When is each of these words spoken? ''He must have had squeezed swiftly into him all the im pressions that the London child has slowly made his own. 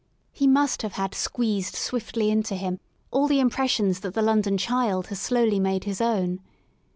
''He 0.31 0.47
must 0.47 0.81
have 0.81 0.93
had 0.93 1.13
squeezed 1.13 1.75
swiftly 1.75 2.31
into 2.31 2.55
him 2.55 2.79
all 3.11 3.27
the 3.27 3.39
im 3.39 3.51
pressions 3.51 3.99
that 3.99 4.15
the 4.15 4.23
London 4.23 4.57
child 4.57 5.05
has 5.09 5.19
slowly 5.21 5.59
made 5.59 5.83
his 5.83 6.01
own. 6.01 6.39